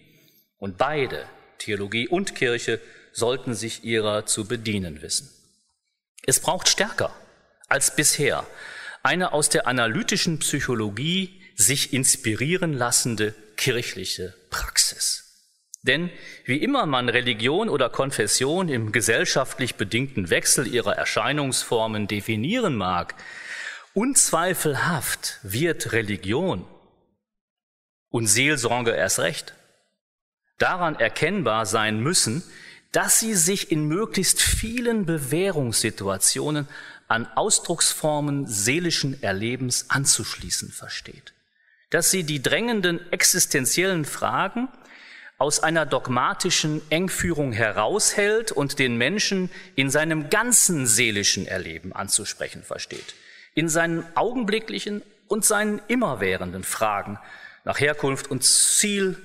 und 0.58 0.78
beide, 0.78 1.26
Theologie 1.58 2.08
und 2.08 2.34
Kirche, 2.34 2.80
sollten 3.12 3.54
sich 3.54 3.84
ihrer 3.84 4.24
zu 4.24 4.46
bedienen 4.46 5.02
wissen. 5.02 5.28
Es 6.26 6.40
braucht 6.40 6.68
stärker 6.68 7.14
als 7.68 7.94
bisher 7.94 8.46
eine 9.02 9.32
aus 9.32 9.48
der 9.48 9.66
analytischen 9.66 10.38
Psychologie 10.40 11.40
sich 11.56 11.92
inspirieren 11.92 12.72
lassende 12.72 13.34
kirchliche 13.56 14.34
Praxis. 14.50 15.26
Denn 15.82 16.10
wie 16.44 16.58
immer 16.58 16.84
man 16.84 17.08
Religion 17.08 17.68
oder 17.68 17.88
Konfession 17.88 18.68
im 18.68 18.92
gesellschaftlich 18.92 19.76
bedingten 19.76 20.28
Wechsel 20.28 20.66
ihrer 20.66 20.96
Erscheinungsformen 20.96 22.06
definieren 22.06 22.76
mag, 22.76 23.14
unzweifelhaft 23.94 25.38
wird 25.42 25.92
Religion 25.92 26.66
und 28.10 28.26
Seelsorge 28.26 28.90
erst 28.90 29.20
recht 29.20 29.54
daran 30.58 30.94
erkennbar 30.94 31.66
sein 31.66 32.00
müssen, 32.00 32.44
dass 32.92 33.20
sie 33.20 33.34
sich 33.34 33.70
in 33.70 33.86
möglichst 33.86 34.42
vielen 34.42 35.06
Bewährungssituationen 35.06 36.68
an 37.08 37.26
Ausdrucksformen 37.34 38.46
seelischen 38.46 39.22
Erlebens 39.22 39.86
anzuschließen 39.88 40.70
versteht. 40.70 41.32
Dass 41.90 42.10
sie 42.10 42.24
die 42.24 42.42
drängenden 42.42 43.00
existenziellen 43.12 44.04
Fragen 44.04 44.68
aus 45.38 45.60
einer 45.62 45.86
dogmatischen 45.86 46.82
Engführung 46.90 47.52
heraushält 47.52 48.52
und 48.52 48.78
den 48.78 48.96
Menschen 48.96 49.50
in 49.74 49.90
seinem 49.90 50.28
ganzen 50.28 50.86
seelischen 50.86 51.46
Erleben 51.46 51.92
anzusprechen 51.94 52.62
versteht. 52.62 53.14
In 53.54 53.68
seinen 53.68 54.04
augenblicklichen 54.16 55.02
und 55.28 55.44
seinen 55.44 55.80
immerwährenden 55.88 56.62
Fragen 56.62 57.18
nach 57.64 57.80
Herkunft 57.80 58.30
und 58.30 58.44
Ziel, 58.44 59.16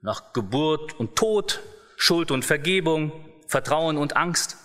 nach 0.00 0.32
Geburt 0.32 0.98
und 0.98 1.16
Tod, 1.16 1.60
Schuld 2.00 2.30
und 2.30 2.44
Vergebung, 2.44 3.12
Vertrauen 3.48 3.98
und 3.98 4.16
Angst. 4.16 4.56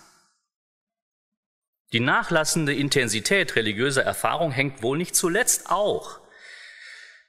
Die 1.92 1.98
nachlassende 1.98 2.72
Intensität 2.72 3.56
religiöser 3.56 4.04
Erfahrung 4.04 4.52
hängt 4.52 4.82
wohl 4.82 4.96
nicht 4.96 5.16
zuletzt 5.16 5.68
auch 5.68 6.20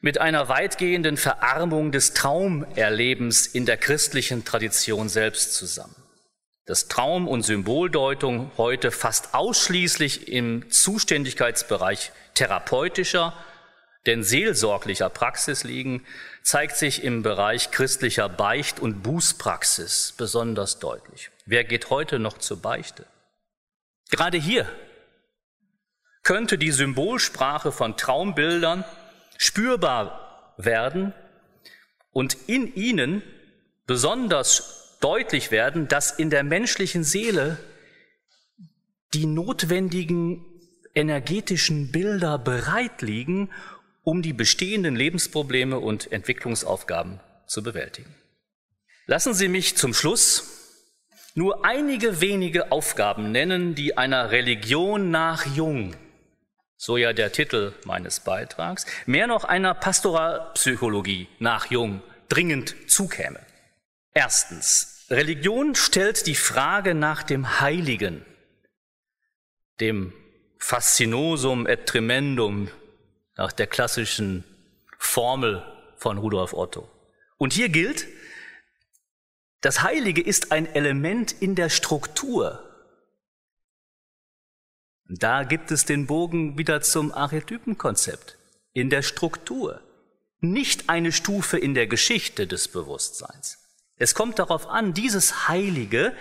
mit 0.02 0.22
einer 0.22 0.48
weitgehenden 0.48 1.18
Verarmung 1.18 1.91
des 1.91 2.13
Traumerlebens 2.13 3.48
in 3.48 3.65
der 3.65 3.78
christlichen 3.78 4.46
Tradition 4.46 5.10
selbst 5.10 5.56
zusammen. 5.56 5.96
Dass 6.68 6.88
Traum- 6.88 7.28
und 7.28 7.41
Symboldeutung 7.41 8.52
heute 8.58 8.91
fast 8.91 9.34
ausschließlich 9.34 10.28
im 10.28 10.70
Zuständigkeitsbereich 10.70 12.12
therapeutischer, 12.36 13.34
denn 14.06 14.24
seelsorglicher 14.24 15.10
Praxis 15.10 15.63
liegen, 15.63 16.06
zeigt 16.44 16.78
sich 16.78 17.04
im 17.04 17.24
Bereich 17.24 17.72
christlicher 17.72 18.30
Beicht- 18.30 18.80
und 18.80 19.02
Bußpraxis 19.02 20.13
besonders 20.18 20.80
deutlich. 20.80 21.32
Wer 21.46 21.63
geht 21.63 21.89
heute 21.89 22.20
noch 22.20 22.38
zur 22.38 22.62
Beichte? 22.62 23.06
Gerade 24.12 24.38
hier 24.38 24.68
könnte 26.24 26.58
die 26.58 26.72
Symbolsprache 26.72 27.72
von 27.72 27.98
Traumbildern 27.98 28.84
spürbar 29.38 30.54
werden 30.58 31.13
und 32.12 32.38
in 32.48 32.74
ihnen 32.76 33.24
besonders 33.86 34.98
deutlich 35.02 35.52
werden, 35.52 35.88
dass 35.88 36.12
in 36.12 36.30
der 36.30 36.44
menschlichen 36.44 37.04
Seele 37.04 37.58
die 39.13 39.26
notwendigen 39.26 40.46
energetischen 40.96 41.91
Bilder 41.91 42.39
bereit 42.39 43.02
liegen, 43.02 43.52
um 44.06 44.22
die 44.22 44.34
bestehenden 44.34 44.96
Lebensprobleme 44.96 45.80
und 45.80 46.12
Entwicklungsaufgaben 46.12 47.20
zu 47.48 47.63
bewältigen. 47.63 48.13
Lassen 49.08 49.34
Sie 49.34 49.50
mich 49.50 49.76
zum 49.76 49.94
Schluss 49.94 50.52
nur 51.34 51.65
einige 51.65 52.22
wenige 52.22 52.72
Aufgaben 52.72 53.32
nennen, 53.32 53.76
die 53.76 53.98
einer 53.98 54.32
Religion 54.32 55.12
nach 55.12 55.46
Jung, 55.46 55.96
so 56.78 56.98
ja 56.98 57.13
der 57.13 57.32
Titel 57.32 57.74
meines 57.84 58.22
Beitrags, 58.22 58.86
mehr 59.06 59.28
noch 59.28 59.44
einer 59.44 59.74
Pastoralpsychologie 59.74 61.28
nach 61.39 61.70
Jung 61.72 62.02
dringend 62.30 62.76
zukäme. 62.88 63.39
Erstens, 64.13 65.06
Religion 65.10 65.76
stellt 65.76 66.28
die 66.28 66.36
Frage 66.36 66.94
nach 66.94 67.24
dem 67.24 67.60
Heiligen, 67.60 68.24
dem 69.80 70.13
Faszinosum 70.60 71.68
et 71.68 71.88
Tremendum 71.88 72.70
nach 73.38 73.52
der 73.52 73.67
klassischen 73.67 74.43
Formel 74.98 75.63
von 75.98 76.17
Rudolf 76.17 76.54
Otto. 76.54 76.89
Und 77.38 77.54
hier 77.54 77.69
gilt, 77.69 78.08
das 79.62 79.82
Heilige 79.82 80.21
ist 80.21 80.52
ein 80.52 80.67
Element 80.67 81.32
in 81.32 81.56
der 81.56 81.69
Struktur. 81.69 82.62
Da 85.08 85.43
gibt 85.43 85.71
es 85.71 85.86
den 85.86 86.08
Bogen 86.08 86.58
wieder 86.58 86.82
zum 86.82 87.12
Archetypenkonzept. 87.12 88.38
In 88.74 88.89
der 88.89 89.02
Struktur. 89.02 89.82
Nicht 90.39 90.89
eine 90.89 91.12
Stufe 91.12 91.58
in 91.58 91.74
der 91.74 91.88
Geschichte 91.88 92.48
des 92.48 92.67
Bewusstseins. 92.67 93.58
Es 93.98 94.13
kommt 94.13 94.39
darauf 94.39 94.67
an, 94.67 94.93
dieses 94.93 95.48
Heilige 95.48 96.15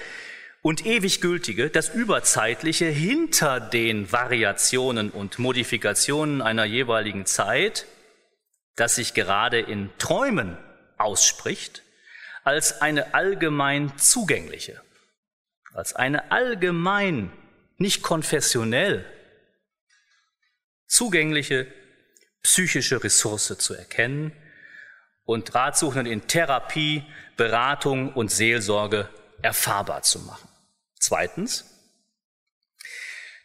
und 0.65 0.87
ewig 0.87 1.21
gültige, 1.21 1.69
das 1.69 1.91
Überzeitliche 1.91 2.87
hinter 2.87 3.61
den 3.61 4.11
Variationen 4.11 5.11
und 5.11 5.39
Modifikationen 5.39 6.41
einer 6.41 6.65
jeweiligen 6.65 7.27
Zeit, 7.27 7.87
das 8.75 8.95
sich 8.95 9.13
gerade 9.13 9.61
in 9.61 9.91
Träumen 9.99 10.57
ausspricht, 10.97 11.83
als 12.45 12.81
eine 12.81 13.13
allgemein 13.13 13.99
zugängliche, 13.99 14.81
als 15.75 15.95
eine 15.95 16.33
allgemein, 16.33 17.31
nicht 17.77 18.03
konfessionell, 18.03 19.05
zugängliche 20.87 21.67
psychische 22.43 23.05
Ressource 23.05 23.55
zu 23.59 23.75
erkennen 23.75 24.33
und 25.25 25.55
Ratsuchenden 25.55 26.11
in 26.11 26.27
Therapie, 26.27 27.05
Beratung 27.37 28.15
und 28.15 28.31
Seelsorge 28.31 29.11
erfahrbar 29.43 30.01
zu 30.01 30.21
machen. 30.21 30.54
Zweitens, 31.07 31.67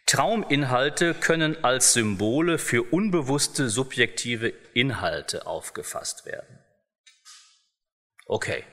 Trauminhalte 0.06 1.12
können 1.12 1.62
als 1.62 1.92
Symbole 1.92 2.56
für 2.56 2.82
unbewusste 2.84 3.68
subjektive 3.68 4.48
Inhalte 4.72 5.46
aufgefasst 5.46 6.24
werden. 6.24 6.58
Okay, 8.24 8.64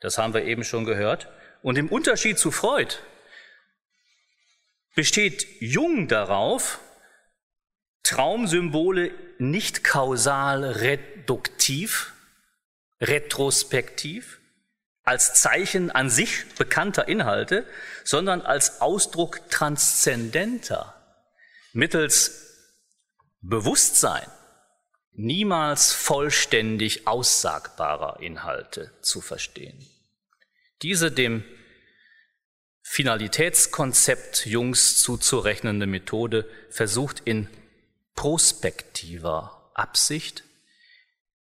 das 0.00 0.18
haben 0.18 0.34
wir 0.34 0.46
eben 0.46 0.64
schon 0.64 0.84
gehört. 0.84 1.28
Und 1.62 1.78
im 1.78 1.90
Unterschied 1.90 2.40
zu 2.40 2.50
Freud 2.50 2.96
besteht 4.96 5.46
Jung 5.60 6.08
darauf, 6.08 6.80
Traumsymbole 8.02 9.14
nicht 9.38 9.84
kausal 9.84 10.64
reduktiv, 10.64 12.14
retrospektiv, 13.00 14.40
als 15.06 15.40
Zeichen 15.40 15.90
an 15.90 16.10
sich 16.10 16.44
bekannter 16.56 17.08
Inhalte, 17.08 17.64
sondern 18.04 18.42
als 18.42 18.80
Ausdruck 18.80 19.48
transzendenter, 19.48 20.94
mittels 21.72 22.42
Bewusstsein 23.40 24.28
niemals 25.12 25.92
vollständig 25.92 27.06
aussagbarer 27.06 28.20
Inhalte 28.20 28.92
zu 29.00 29.20
verstehen. 29.20 29.86
Diese 30.82 31.12
dem 31.12 31.44
Finalitätskonzept 32.82 34.44
Jungs 34.46 35.00
zuzurechnende 35.00 35.86
Methode 35.86 36.48
versucht 36.70 37.22
in 37.24 37.48
prospektiver 38.14 39.70
Absicht 39.74 40.42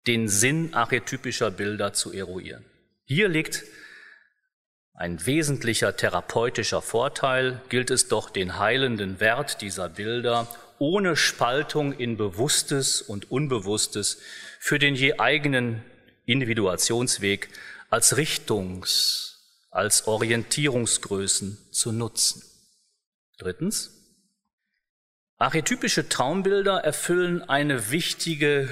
den 0.06 0.28
Sinn 0.28 0.72
archetypischer 0.72 1.50
Bilder 1.50 1.92
zu 1.92 2.12
eruieren. 2.12 2.69
Hier 3.12 3.26
liegt 3.26 3.64
ein 4.94 5.26
wesentlicher 5.26 5.96
therapeutischer 5.96 6.80
Vorteil, 6.80 7.60
gilt 7.68 7.90
es 7.90 8.06
doch 8.06 8.30
den 8.30 8.60
heilenden 8.60 9.18
Wert 9.18 9.62
dieser 9.62 9.88
Bilder 9.88 10.46
ohne 10.78 11.16
Spaltung 11.16 11.92
in 11.92 12.16
Bewusstes 12.16 13.02
und 13.02 13.28
Unbewusstes 13.28 14.18
für 14.60 14.78
den 14.78 14.94
je 14.94 15.18
eigenen 15.18 15.82
Individuationsweg 16.24 17.48
als 17.88 18.16
Richtungs-, 18.16 19.38
als 19.72 20.06
Orientierungsgrößen 20.06 21.58
zu 21.72 21.90
nutzen. 21.90 22.44
Drittens. 23.38 23.90
Archetypische 25.36 26.08
Traumbilder 26.08 26.84
erfüllen 26.84 27.42
eine 27.42 27.90
wichtige 27.90 28.68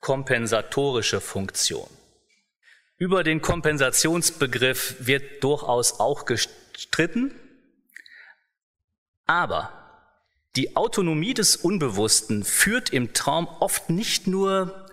kompensatorische 0.00 1.20
Funktion. 1.20 1.97
Über 2.98 3.22
den 3.22 3.40
Kompensationsbegriff 3.40 4.96
wird 5.06 5.44
durchaus 5.44 6.00
auch 6.00 6.24
gestritten, 6.24 7.32
aber 9.24 9.72
die 10.56 10.74
Autonomie 10.74 11.34
des 11.34 11.54
Unbewussten 11.54 12.42
führt 12.42 12.90
im 12.90 13.12
Traum 13.12 13.46
oft 13.46 13.88
nicht 13.88 14.26
nur 14.26 14.86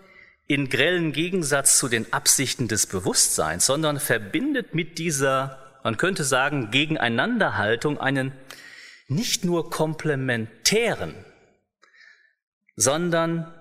in 0.45 0.69
grellen 0.69 1.13
Gegensatz 1.13 1.79
zu 1.79 1.87
den 1.87 2.13
Absichten 2.13 2.67
des 2.67 2.85
Bewusstseins, 2.85 3.65
sondern 3.65 3.99
verbindet 3.99 4.75
mit 4.75 4.99
dieser, 4.99 5.79
man 5.83 5.97
könnte 5.97 6.23
sagen, 6.23 6.69
Gegeneinanderhaltung 6.69 7.99
einen 7.99 8.33
nicht 9.07 9.43
nur 9.43 9.71
komplementären, 9.71 11.15
sondern 12.75 13.51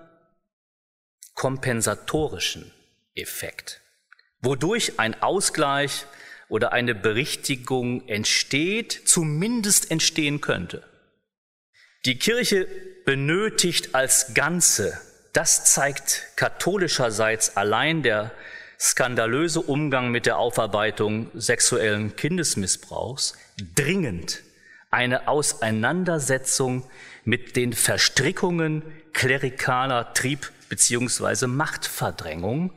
kompensatorischen 1.33 2.71
Effekt 3.15 3.81
wodurch 4.41 4.99
ein 4.99 5.21
Ausgleich 5.21 6.05
oder 6.47 6.73
eine 6.73 6.95
Berichtigung 6.95 8.07
entsteht, 8.07 9.01
zumindest 9.05 9.91
entstehen 9.91 10.41
könnte. 10.41 10.83
Die 12.05 12.19
Kirche 12.19 12.67
benötigt 13.05 13.95
als 13.95 14.33
Ganze, 14.35 14.99
das 15.33 15.65
zeigt 15.65 16.23
katholischerseits 16.35 17.57
allein 17.57 18.03
der 18.03 18.31
skandalöse 18.79 19.61
Umgang 19.61 20.11
mit 20.11 20.25
der 20.25 20.37
Aufarbeitung 20.37 21.31
sexuellen 21.33 22.15
Kindesmissbrauchs, 22.15 23.35
dringend 23.75 24.43
eine 24.91 25.27
Auseinandersetzung 25.27 26.89
mit 27.23 27.55
den 27.55 27.73
Verstrickungen 27.73 28.83
klerikaler 29.13 30.13
Trieb- 30.13 30.51
bzw. 30.69 31.47
Machtverdrängung 31.47 32.71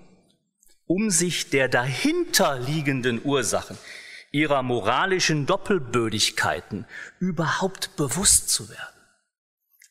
um 0.88 1.11
sich 1.11 1.51
der 1.51 1.68
dahinterliegenden 1.68 3.24
Ursachen 3.24 3.79
ihrer 4.33 4.62
moralischen 4.62 5.46
Doppelbödigkeiten 5.46 6.87
überhaupt 7.20 7.94
bewusst 7.96 8.48
zu 8.48 8.68
werden. 8.68 8.94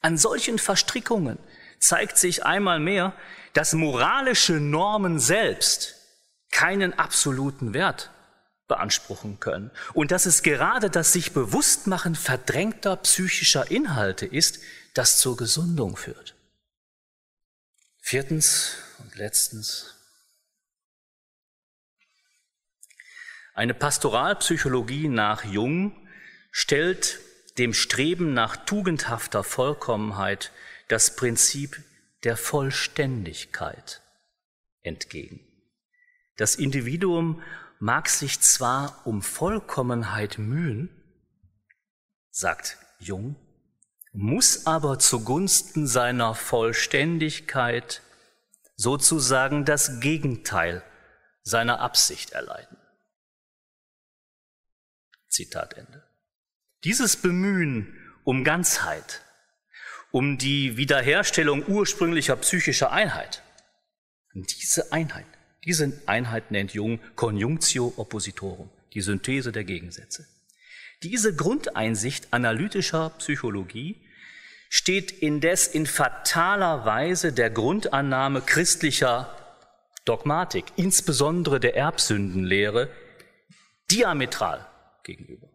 An 0.02 0.18
solchen 0.18 0.60
Verstrickungen 0.60 1.40
zeigt 1.80 2.18
sich 2.18 2.46
einmal 2.46 2.80
mehr, 2.80 3.14
dass 3.54 3.74
moralische 3.74 4.54
Normen 4.54 5.20
selbst 5.20 5.96
keinen 6.52 6.98
absoluten 6.98 7.74
Wert 7.74 8.12
beanspruchen 8.68 9.40
können 9.40 9.72
und 9.94 10.12
dass 10.12 10.26
es 10.26 10.44
gerade 10.44 10.90
das 10.90 11.14
sich 11.14 11.32
Bewusstmachen 11.32 12.16
verdrängter 12.16 12.98
psychischer 12.98 13.70
Inhalte 13.72 14.26
ist, 14.26 14.60
das 14.94 15.20
zur 15.20 15.38
Gesundung 15.38 15.96
führt. 15.96 16.36
Viertens 18.02 18.78
und 19.00 19.16
letztens 19.16 19.97
Eine 23.58 23.74
Pastoralpsychologie 23.74 25.08
nach 25.08 25.44
Jung 25.44 25.92
stellt 26.52 27.20
dem 27.58 27.74
Streben 27.74 28.36
nach 28.36 28.56
tugendhafter 28.56 29.44
Vollkommenheit 29.44 30.52
das 30.90 31.16
Prinzip 31.16 31.84
der 32.24 32.38
Vollständigkeit 32.38 34.04
entgegen. 34.84 35.40
Das 36.36 36.54
Individuum 36.54 37.42
mag 37.80 38.10
sich 38.10 38.42
zwar 38.42 39.02
um 39.08 39.24
Vollkommenheit 39.24 40.38
mühen, 40.38 40.92
sagt 42.30 42.78
Jung, 43.00 43.38
muss 44.14 44.68
aber 44.68 45.00
zugunsten 45.00 45.88
seiner 45.88 46.36
Vollständigkeit 46.36 48.04
sozusagen 48.76 49.66
das 49.66 50.00
Gegenteil 50.00 50.84
seiner 51.42 51.80
Absicht 51.80 52.34
erleiden. 52.34 52.77
Zitat 55.38 55.78
Ende. 55.78 56.04
Dieses 56.84 57.16
Bemühen 57.16 57.96
um 58.24 58.44
Ganzheit, 58.44 59.22
um 60.12 60.40
die 60.40 60.78
Wiederherstellung 60.78 61.64
ursprünglicher 61.68 62.36
psychischer 62.38 62.92
Einheit, 62.92 63.44
diese 64.34 64.92
Einheit, 64.92 65.26
diese 65.64 66.02
Einheit 66.08 66.50
nennt 66.50 66.74
Jung 66.74 67.00
Conjunctio 67.16 67.94
Oppositorum, 67.98 68.72
die 68.94 69.02
Synthese 69.02 69.52
der 69.52 69.64
Gegensätze. 69.64 70.28
Diese 71.04 71.36
Grundeinsicht 71.36 72.34
analytischer 72.34 73.12
Psychologie 73.20 74.02
steht 74.70 75.12
indes 75.12 75.68
in 75.68 75.86
fataler 75.86 76.84
Weise 76.86 77.32
der 77.32 77.52
Grundannahme 77.52 78.42
christlicher 78.42 79.36
Dogmatik, 80.04 80.66
insbesondere 80.78 81.60
der 81.60 81.76
Erbsündenlehre, 81.76 82.90
diametral 83.92 84.67
gegenüber. 85.08 85.50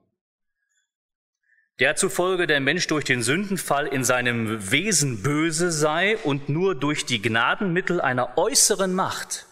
Der 1.78 1.94
zufolge 1.96 2.46
der 2.46 2.60
Mensch 2.60 2.86
durch 2.88 3.04
den 3.04 3.22
Sündenfall 3.22 3.86
in 3.86 4.04
seinem 4.04 4.72
Wesen 4.72 5.22
böse 5.22 5.70
sei 5.70 6.18
und 6.18 6.48
nur 6.48 6.74
durch 6.74 7.06
die 7.06 7.22
Gnadenmittel 7.22 8.00
einer 8.00 8.36
äußeren 8.36 8.94
Macht 8.94 9.46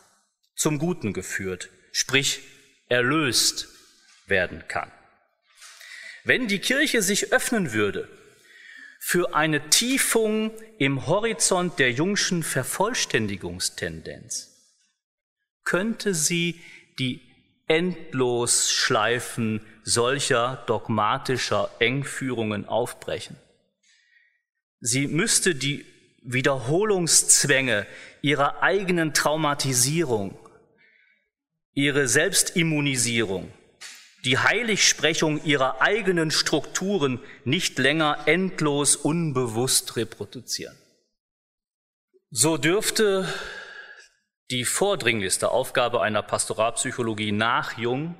zum 0.55 0.79
Guten 0.79 1.13
geführt, 1.13 1.71
sprich 1.93 2.41
erlöst 2.89 3.69
werden 4.27 4.65
kann. 4.69 4.91
Wenn 6.25 6.49
die 6.49 6.59
Kirche 6.59 7.03
sich 7.03 7.33
öffnen 7.33 7.73
würde 7.73 8.09
für 9.01 9.35
eine 9.35 9.71
Tiefung 9.71 10.53
im 10.79 11.07
Horizont 11.07 11.79
der 11.79 11.93
jungschen 11.93 12.43
Vervollständigungstendenz, 12.43 14.51
könnte 15.65 16.15
sie 16.15 16.61
die 16.99 17.30
Endlosschleifen 17.71 19.61
solcher 19.85 20.65
dogmatischer 20.67 21.71
Engführungen 21.79 22.67
aufbrechen. 22.67 23.37
Sie 24.81 25.07
müsste 25.07 25.55
die 25.55 25.87
Wiederholungszwänge 26.23 27.87
ihrer 28.23 28.61
eigenen 28.65 29.15
Traumatisierung, 29.15 30.37
ihre 31.73 32.09
Selbstimmunisierung, 32.09 33.53
die 34.25 34.39
Heiligsprechung 34.39 35.41
ihrer 35.45 35.81
eigenen 35.81 36.33
Strukturen 36.33 37.21
nicht 37.45 37.79
länger 37.79 38.25
endlos 38.27 38.97
unbewusst 38.97 39.95
reproduzieren. 39.95 40.77
So 42.33 42.57
dürfte 42.57 43.29
die 44.51 44.65
vordringlichste 44.65 45.51
Aufgabe 45.51 46.03
einer 46.03 46.23
Pastoralpsychologie 46.23 47.33
nach 47.33 47.79
Jung 47.79 48.17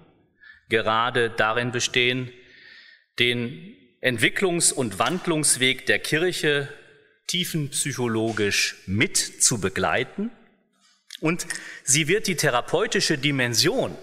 gerade 0.69 1.31
darin 1.31 1.73
bestehen, 1.73 2.33
den 3.19 3.77
Entwicklungs- 4.01 4.73
und 4.73 4.99
Wandlungsweg 4.99 5.87
der 5.87 5.99
Kirche 5.99 6.69
tiefenpsychologisch 7.27 8.77
mit 8.87 9.17
zu 9.17 9.61
begleiten 9.61 10.31
und 11.21 11.47
sie 11.85 12.09
wird 12.09 12.27
die 12.27 12.37
therapeutische 12.37 13.19
Dimension 13.19 13.97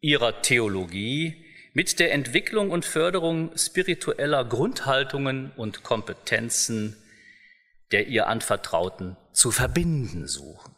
ihrer 0.00 0.42
Theologie 0.42 1.44
mit 1.72 1.98
der 1.98 2.12
Entwicklung 2.12 2.70
und 2.70 2.84
Förderung 2.84 3.56
spiritueller 3.56 4.44
Grundhaltungen 4.44 5.50
und 5.56 5.82
Kompetenzen 5.82 6.96
der 7.90 8.08
ihr 8.08 8.26
Anvertrauten 8.26 9.16
zu 9.32 9.50
verbinden 9.50 10.26
suchen. 10.26 10.73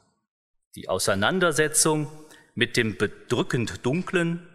Die 0.77 0.91
Auseinandersetzung 0.91 2.07
mit 2.55 2.77
dem 2.77 2.99
bedrückend 2.99 3.85
Dunklen 3.85 4.47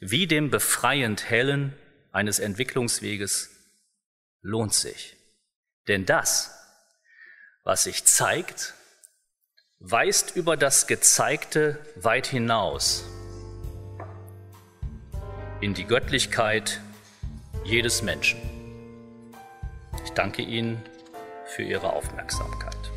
wie 0.00 0.26
dem 0.26 0.50
befreiend 0.50 1.30
Hellen 1.30 1.72
eines 2.10 2.40
Entwicklungsweges 2.40 3.50
lohnt 4.42 4.74
sich. 4.74 5.16
Denn 5.86 6.04
das, 6.04 6.52
was 7.62 7.84
sich 7.84 8.04
zeigt, 8.04 8.74
weist 9.78 10.34
über 10.34 10.56
das 10.56 10.88
Gezeigte 10.88 11.78
weit 11.94 12.26
hinaus 12.26 13.04
in 15.60 15.74
die 15.74 15.84
Göttlichkeit 15.84 16.80
jedes 17.64 18.02
Menschen. 18.02 18.40
Ich 20.04 20.10
danke 20.10 20.42
Ihnen 20.42 20.82
für 21.46 21.62
Ihre 21.62 21.92
Aufmerksamkeit. 21.92 22.95